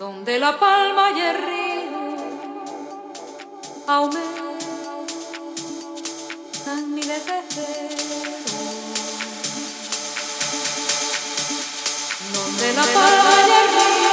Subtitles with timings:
[0.00, 2.16] Donde la palma y el río
[3.86, 4.24] aumentan
[6.94, 8.56] mi desespero.
[12.32, 14.12] Donde la palma y el río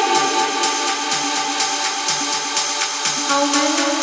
[3.37, 3.98] aumentan